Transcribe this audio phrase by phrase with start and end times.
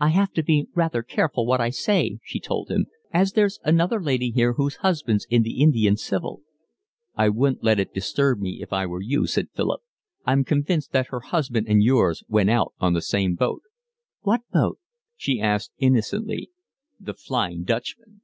[0.00, 4.02] "I have to be rather careful what I say," she told him, "as there's another
[4.02, 6.42] lady here whose husband's in the Indian Civil."
[7.14, 9.80] "I wouldn't let that disturb me if I were you," said Philip.
[10.24, 13.62] "I'm convinced that her husband and yours went out on the same boat."
[14.22, 14.80] "What boat?"
[15.16, 16.50] she asked innocently.
[16.98, 18.22] "The Flying Dutchman."